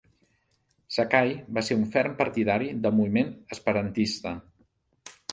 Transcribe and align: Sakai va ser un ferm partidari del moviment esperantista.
Sakai 0.93 1.33
va 1.57 1.63
ser 1.67 1.75
un 1.79 1.83
ferm 1.95 2.15
partidari 2.21 2.69
del 2.85 2.95
moviment 3.01 3.29
esperantista. 3.57 4.33